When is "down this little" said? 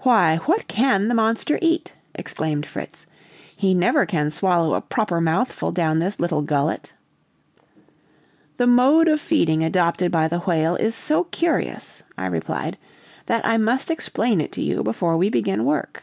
5.72-6.42